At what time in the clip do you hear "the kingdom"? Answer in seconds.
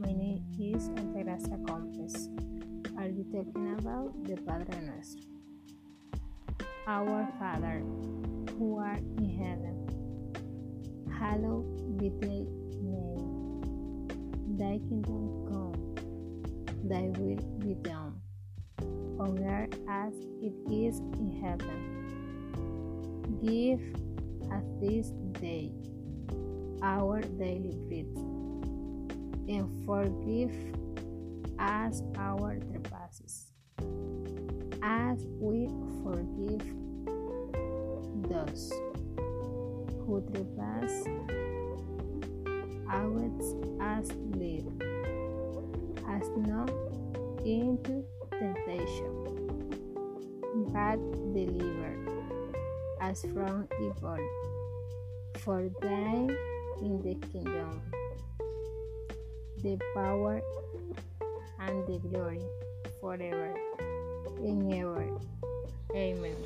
57.02-57.82